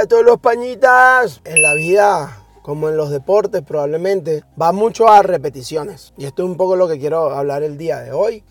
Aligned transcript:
a 0.00 0.06
todos 0.06 0.24
los 0.24 0.40
pañitas. 0.40 1.42
En 1.44 1.62
la 1.62 1.74
vida, 1.74 2.42
como 2.62 2.88
en 2.88 2.96
los 2.96 3.10
deportes 3.10 3.62
probablemente, 3.62 4.44
va 4.60 4.72
mucho 4.72 5.08
a 5.08 5.22
repeticiones. 5.22 6.14
Y 6.16 6.24
esto 6.24 6.42
es 6.42 6.48
un 6.48 6.56
poco 6.56 6.74
lo 6.76 6.88
que 6.88 6.98
quiero 6.98 7.30
hablar 7.30 7.62
el 7.62 7.76
día 7.76 8.00
de 8.00 8.12
hoy. 8.12 8.42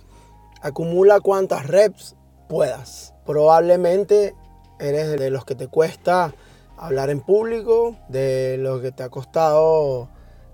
Acumula 0.61 1.19
cuantas 1.21 1.65
reps 1.65 2.15
puedas. 2.47 3.15
Probablemente 3.25 4.35
eres 4.79 5.19
de 5.19 5.29
los 5.31 5.43
que 5.43 5.55
te 5.55 5.67
cuesta 5.67 6.33
hablar 6.77 7.09
en 7.09 7.19
público, 7.19 7.95
de 8.09 8.57
los 8.59 8.81
que 8.81 8.91
te 8.91 9.01
ha 9.01 9.09
costado 9.09 10.07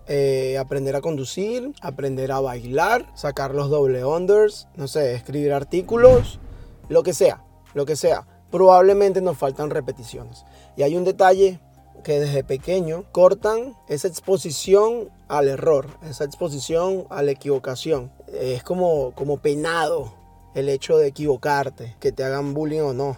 eh, 0.07 0.57
aprender 0.57 0.95
a 0.95 1.01
conducir, 1.01 1.73
aprender 1.81 2.31
a 2.31 2.39
bailar, 2.39 3.05
sacar 3.15 3.53
los 3.53 3.69
doble 3.69 4.05
unders, 4.05 4.69
no 4.75 4.87
sé, 4.87 5.13
escribir 5.13 5.51
artículos, 5.51 6.39
lo 6.87 7.03
que 7.03 7.13
sea, 7.13 7.43
lo 7.73 7.85
que 7.85 7.97
sea. 7.97 8.25
Probablemente 8.55 9.19
nos 9.19 9.37
faltan 9.37 9.69
repeticiones. 9.69 10.45
Y 10.77 10.83
hay 10.83 10.95
un 10.95 11.03
detalle 11.03 11.59
que 12.05 12.21
desde 12.21 12.41
pequeño 12.41 13.03
cortan 13.11 13.75
esa 13.89 14.07
exposición 14.07 15.09
al 15.27 15.49
error, 15.49 15.87
esa 16.09 16.23
exposición 16.23 17.05
a 17.09 17.21
la 17.21 17.31
equivocación. 17.31 18.13
Es 18.31 18.63
como, 18.63 19.11
como 19.11 19.39
penado 19.39 20.13
el 20.53 20.69
hecho 20.69 20.97
de 20.97 21.07
equivocarte, 21.07 21.97
que 21.99 22.13
te 22.13 22.23
hagan 22.23 22.53
bullying 22.53 22.79
o 22.79 22.93
no. 22.93 23.17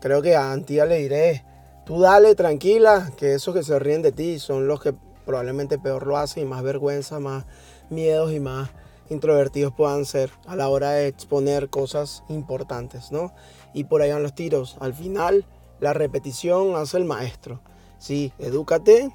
Creo 0.00 0.22
que 0.22 0.36
a 0.36 0.52
Antía 0.52 0.86
le 0.86 1.00
diré, 1.00 1.44
tú 1.84 2.00
dale 2.00 2.34
tranquila, 2.34 3.12
que 3.18 3.34
esos 3.34 3.54
que 3.54 3.64
se 3.64 3.78
ríen 3.78 4.00
de 4.00 4.12
ti 4.12 4.38
son 4.38 4.68
los 4.68 4.80
que 4.80 4.94
probablemente 5.26 5.78
peor 5.78 6.06
lo 6.06 6.16
hacen 6.16 6.44
y 6.44 6.46
más 6.46 6.62
vergüenza, 6.62 7.20
más 7.20 7.44
miedos 7.90 8.32
y 8.32 8.40
más 8.40 8.70
introvertidos 9.10 9.72
puedan 9.72 10.04
ser 10.04 10.30
a 10.46 10.56
la 10.56 10.68
hora 10.68 10.90
de 10.90 11.08
exponer 11.08 11.68
cosas 11.68 12.24
importantes, 12.28 13.10
¿no? 13.10 13.32
Y 13.74 13.84
por 13.84 14.02
ahí 14.02 14.10
van 14.10 14.22
los 14.22 14.34
tiros. 14.34 14.76
Al 14.80 14.94
final, 14.94 15.46
la 15.80 15.92
repetición 15.92 16.76
hace 16.76 16.96
el 16.96 17.04
maestro. 17.04 17.60
Sí, 17.98 18.32
edúcate, 18.38 19.10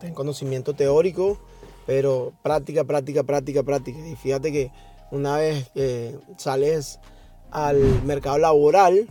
ten 0.00 0.14
conocimiento 0.14 0.74
teórico, 0.74 1.38
pero 1.86 2.32
práctica, 2.42 2.84
práctica, 2.84 3.22
práctica, 3.22 3.62
práctica. 3.62 4.06
Y 4.06 4.16
fíjate 4.16 4.52
que 4.52 4.70
una 5.10 5.36
vez 5.38 5.70
que 5.70 6.18
sales 6.36 7.00
al 7.50 7.78
mercado 8.04 8.38
laboral, 8.38 9.08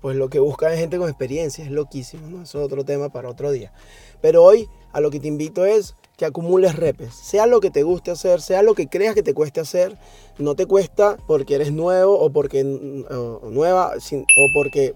pues 0.00 0.16
lo 0.16 0.28
que 0.30 0.38
busca 0.38 0.72
es 0.72 0.78
gente 0.78 0.98
con 0.98 1.08
experiencia, 1.08 1.64
es 1.64 1.70
loquísimo, 1.70 2.28
¿no? 2.28 2.42
Eso 2.42 2.58
es 2.58 2.64
otro 2.64 2.84
tema 2.84 3.08
para 3.08 3.28
otro 3.28 3.50
día. 3.50 3.72
Pero 4.20 4.44
hoy 4.44 4.68
a 4.92 5.00
lo 5.00 5.10
que 5.10 5.18
te 5.18 5.28
invito 5.28 5.64
es 5.64 5.96
que 6.16 6.24
acumules 6.24 6.76
repes, 6.76 7.14
sea 7.14 7.46
lo 7.46 7.60
que 7.60 7.70
te 7.70 7.82
guste 7.82 8.10
hacer, 8.10 8.40
sea 8.40 8.62
lo 8.62 8.74
que 8.74 8.88
creas 8.88 9.14
que 9.14 9.22
te 9.22 9.34
cueste 9.34 9.60
hacer, 9.60 9.96
no 10.38 10.54
te 10.54 10.66
cuesta 10.66 11.18
porque 11.26 11.56
eres 11.56 11.72
nuevo 11.72 12.18
o 12.18 12.30
porque 12.30 12.64
nueva 12.64 13.92
o 13.96 14.52
porque 14.54 14.94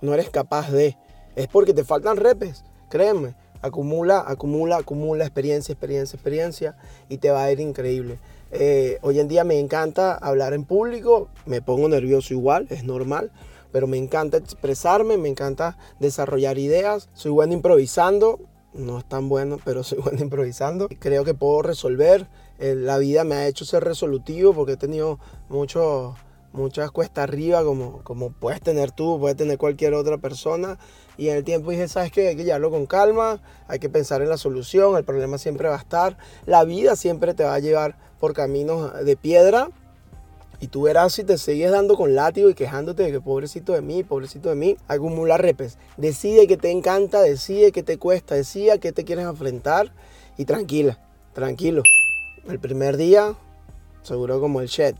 no 0.00 0.14
eres 0.14 0.30
capaz 0.30 0.70
de, 0.70 0.96
es 1.36 1.46
porque 1.48 1.74
te 1.74 1.84
faltan 1.84 2.16
repes, 2.16 2.64
créeme, 2.88 3.34
acumula, 3.60 4.24
acumula, 4.26 4.76
acumula 4.78 5.24
experiencia, 5.24 5.72
experiencia, 5.72 6.16
experiencia 6.16 6.76
y 7.08 7.18
te 7.18 7.30
va 7.30 7.44
a 7.44 7.52
ir 7.52 7.60
increíble. 7.60 8.18
Eh, 8.50 8.98
hoy 9.02 9.18
en 9.18 9.28
día 9.28 9.44
me 9.44 9.58
encanta 9.58 10.14
hablar 10.14 10.52
en 10.52 10.64
público, 10.64 11.28
me 11.46 11.62
pongo 11.62 11.88
nervioso 11.88 12.34
igual, 12.34 12.66
es 12.70 12.84
normal, 12.84 13.30
pero 13.72 13.86
me 13.86 13.96
encanta 13.96 14.36
expresarme, 14.36 15.16
me 15.16 15.28
encanta 15.28 15.78
desarrollar 16.00 16.58
ideas, 16.58 17.08
soy 17.14 17.30
bueno 17.30 17.54
improvisando, 17.54 18.40
no 18.74 18.98
es 18.98 19.04
tan 19.04 19.28
bueno, 19.28 19.58
pero 19.64 19.82
soy 19.84 19.98
bueno 19.98 20.20
improvisando. 20.20 20.88
Creo 20.98 21.24
que 21.24 21.34
puedo 21.34 21.62
resolver. 21.62 22.28
Eh, 22.58 22.74
la 22.74 22.98
vida 22.98 23.24
me 23.24 23.34
ha 23.36 23.46
hecho 23.46 23.64
ser 23.64 23.84
resolutivo 23.84 24.54
porque 24.54 24.72
he 24.72 24.76
tenido 24.76 25.18
mucho, 25.48 26.14
muchas 26.52 26.90
cuestas 26.90 27.24
arriba, 27.24 27.64
como, 27.64 28.02
como 28.04 28.30
puedes 28.30 28.60
tener 28.60 28.92
tú, 28.92 29.18
puedes 29.18 29.36
tener 29.36 29.58
cualquier 29.58 29.94
otra 29.94 30.18
persona. 30.18 30.78
Y 31.16 31.28
en 31.28 31.36
el 31.36 31.44
tiempo 31.44 31.70
dije, 31.70 31.88
¿sabes 31.88 32.10
qué? 32.10 32.28
Hay 32.28 32.36
que 32.36 32.44
llevarlo 32.44 32.70
con 32.70 32.86
calma, 32.86 33.42
hay 33.68 33.78
que 33.78 33.90
pensar 33.90 34.22
en 34.22 34.28
la 34.28 34.38
solución, 34.38 34.96
el 34.96 35.04
problema 35.04 35.38
siempre 35.38 35.68
va 35.68 35.74
a 35.74 35.78
estar. 35.78 36.16
La 36.46 36.64
vida 36.64 36.96
siempre 36.96 37.34
te 37.34 37.44
va 37.44 37.54
a 37.54 37.58
llevar 37.58 37.98
por 38.18 38.32
caminos 38.32 39.04
de 39.04 39.16
piedra, 39.16 39.70
y 40.62 40.68
tú 40.68 40.82
verás 40.82 41.14
si 41.14 41.24
te 41.24 41.38
sigues 41.38 41.72
dando 41.72 41.96
con 41.96 42.14
látigo 42.14 42.48
y 42.48 42.54
quejándote 42.54 43.02
de 43.02 43.10
que 43.10 43.20
pobrecito 43.20 43.72
de 43.72 43.82
mí, 43.82 44.04
pobrecito 44.04 44.48
de 44.48 44.54
mí, 44.54 44.76
acumula 44.86 45.36
repes. 45.36 45.76
Decide 45.96 46.46
que 46.46 46.56
te 46.56 46.70
encanta, 46.70 47.20
decide 47.20 47.72
que 47.72 47.82
te 47.82 47.98
cuesta, 47.98 48.36
decide 48.36 48.70
a 48.70 48.78
qué 48.78 48.92
te 48.92 49.04
quieres 49.04 49.24
enfrentar 49.26 49.92
y 50.38 50.44
tranquila, 50.44 51.00
tranquilo. 51.32 51.82
El 52.48 52.60
primer 52.60 52.96
día, 52.96 53.34
seguro 54.04 54.40
como 54.40 54.60
el 54.60 54.68
shed. 54.68 54.94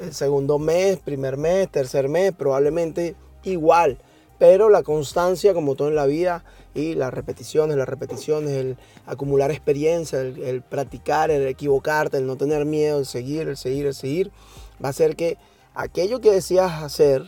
El 0.00 0.12
segundo 0.12 0.58
mes, 0.58 0.98
primer 0.98 1.36
mes, 1.36 1.70
tercer 1.70 2.08
mes, 2.08 2.32
probablemente 2.32 3.14
igual. 3.44 3.98
Pero 4.40 4.70
la 4.70 4.82
constancia, 4.82 5.54
como 5.54 5.76
todo 5.76 5.86
en 5.86 5.94
la 5.94 6.06
vida, 6.06 6.42
y 6.74 6.94
las 6.94 7.14
repeticiones, 7.14 7.76
las 7.76 7.88
repeticiones, 7.88 8.50
el 8.50 8.76
acumular 9.06 9.52
experiencia, 9.52 10.20
el, 10.20 10.42
el 10.42 10.62
practicar, 10.62 11.30
el 11.30 11.46
equivocarte, 11.46 12.18
el 12.18 12.26
no 12.26 12.36
tener 12.36 12.64
miedo, 12.64 12.98
el 12.98 13.06
seguir, 13.06 13.48
el 13.48 13.56
seguir, 13.56 13.86
el 13.86 13.94
seguir 13.94 14.32
va 14.82 14.90
a 14.90 14.92
ser 14.92 15.16
que 15.16 15.38
aquello 15.74 16.20
que 16.20 16.32
decías 16.32 16.82
hacer 16.82 17.22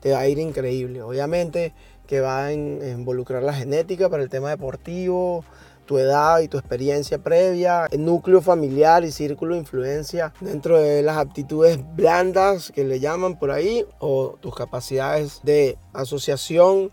te 0.00 0.12
va 0.12 0.20
a 0.20 0.28
ir 0.28 0.38
increíble. 0.38 1.02
Obviamente 1.02 1.74
que 2.06 2.20
va 2.20 2.46
a 2.46 2.52
involucrar 2.54 3.42
la 3.42 3.52
genética 3.52 4.08
para 4.08 4.22
el 4.22 4.30
tema 4.30 4.48
deportivo, 4.48 5.44
tu 5.84 5.98
edad 5.98 6.40
y 6.40 6.48
tu 6.48 6.56
experiencia 6.58 7.18
previa, 7.18 7.86
el 7.90 8.04
núcleo 8.04 8.40
familiar 8.40 9.04
y 9.04 9.12
círculo 9.12 9.54
de 9.54 9.60
influencia 9.60 10.32
dentro 10.40 10.78
de 10.78 11.02
las 11.02 11.18
aptitudes 11.18 11.78
blandas 11.96 12.72
que 12.72 12.84
le 12.84 12.98
llaman 13.00 13.38
por 13.38 13.50
ahí 13.50 13.84
o 13.98 14.36
tus 14.40 14.54
capacidades 14.54 15.40
de 15.42 15.76
asociación 15.92 16.90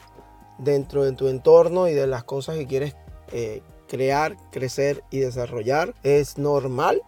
dentro 0.57 1.05
de 1.05 1.13
tu 1.13 1.29
entorno 1.29 1.87
y 1.87 1.93
de 1.93 2.07
las 2.07 2.25
cosas 2.25 2.57
que 2.57 2.67
quieres 2.67 2.95
eh, 3.31 3.61
crear, 3.87 4.35
crecer 4.51 5.03
y 5.11 5.19
desarrollar. 5.19 5.93
Es 6.03 6.37
normal, 6.37 7.01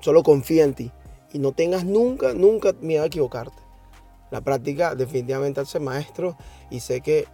solo 0.00 0.22
confía 0.22 0.62
en 0.62 0.74
ti 0.74 0.92
y 1.32 1.38
no 1.38 1.52
tengas 1.52 1.84
nunca, 1.84 2.34
nunca 2.34 2.74
miedo 2.80 3.02
a 3.02 3.06
equivocarte. 3.06 3.56
La 4.30 4.40
práctica 4.40 4.94
definitivamente 4.94 5.60
hace 5.60 5.80
maestro 5.80 6.36
y 6.70 6.80
sé 6.80 7.00
que 7.00 7.26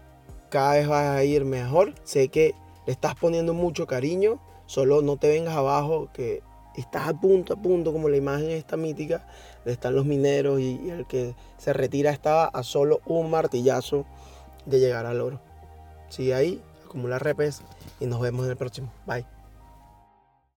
cada 0.49 0.75
vez 0.75 0.89
vas 0.89 1.07
a 1.07 1.25
ir 1.25 1.45
mejor. 1.45 1.95
Sé 2.05 2.29
que 2.29 2.55
le 2.87 2.93
estás 2.93 3.15
poniendo 3.17 3.55
mucho 3.55 3.87
cariño. 3.87 4.41
Solo 4.67 5.03
no 5.03 5.17
te 5.17 5.29
vengas 5.29 5.57
abajo 5.57 6.09
que 6.13 6.43
estás 6.77 7.09
a 7.09 7.15
punto, 7.15 7.55
a 7.55 7.57
punto, 7.57 7.93
como 7.93 8.09
la 8.09 8.17
imagen 8.17 8.51
esta 8.51 8.77
mítica 8.77 9.27
de 9.65 9.73
están 9.73 9.95
los 9.95 10.05
mineros 10.05 10.61
y, 10.61 10.91
el 10.91 11.07
que 11.07 11.35
se 11.59 11.73
retira 11.73 12.11
estaba 12.11 12.47
a 12.47 12.63
solo 12.63 13.01
un 13.07 13.31
martillazo 13.31 14.07
de 14.67 14.81
llegar 14.81 15.07
al 15.07 15.21
oro. 15.21 15.41
Sigue 16.09 16.35
ahí, 16.35 16.63
acumula 16.85 17.19
repes 17.19 17.63
y 18.01 18.07
nos 18.07 18.21
vemos 18.21 18.45
en 18.45 18.53
el 18.53 18.57
próximo. 18.57 18.93
Bye. 19.07 19.44